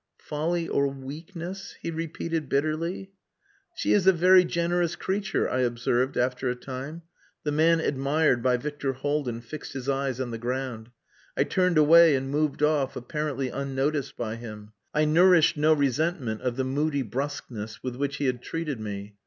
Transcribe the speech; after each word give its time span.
"Folly 0.17 0.67
or 0.67 0.87
weakness," 0.87 1.75
he 1.79 1.91
repeated 1.91 2.49
bitterly. 2.49 3.11
"She 3.75 3.93
is 3.93 4.07
a 4.07 4.11
very 4.11 4.43
generous 4.43 4.95
creature," 4.95 5.47
I 5.47 5.59
observed 5.59 6.17
after 6.17 6.49
a 6.49 6.55
time. 6.55 7.03
The 7.43 7.51
man 7.51 7.79
admired 7.79 8.41
by 8.41 8.57
Victor 8.57 8.93
Haldin 8.93 9.41
fixed 9.41 9.73
his 9.73 9.87
eyes 9.87 10.19
on 10.19 10.31
the 10.31 10.39
ground. 10.39 10.89
I 11.37 11.43
turned 11.43 11.77
away 11.77 12.15
and 12.15 12.31
moved 12.31 12.63
off, 12.63 12.95
apparently 12.95 13.49
unnoticed 13.49 14.17
by 14.17 14.37
him. 14.37 14.71
I 14.91 15.05
nourished 15.05 15.55
no 15.55 15.71
resentment 15.73 16.41
of 16.41 16.55
the 16.55 16.65
moody 16.65 17.03
brusqueness 17.03 17.83
with 17.83 17.95
which 17.95 18.15
he 18.17 18.25
had 18.25 18.41
treated 18.41 18.79
me. 18.79 19.17